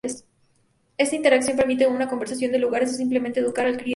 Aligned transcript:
Estas 0.03 0.25
interacciones 1.13 1.57
permiten 1.59 1.93
una 1.93 2.09
conversación 2.09 2.55
en 2.55 2.61
lugar 2.61 2.81
de 2.87 2.91
simplemente 2.91 3.39
educar 3.39 3.67
al 3.67 3.73
cliente. 3.73 3.89